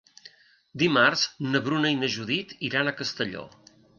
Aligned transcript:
Dimarts 0.83 1.25
na 1.51 1.61
Bruna 1.67 1.93
i 1.95 1.99
na 2.05 2.11
Judit 2.15 2.57
iran 2.71 2.89
a 2.93 2.97
Castelló. 3.03 3.47